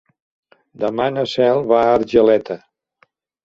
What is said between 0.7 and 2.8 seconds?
Demà na Cel va a Argeleta.